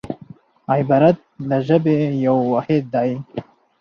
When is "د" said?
1.49-1.51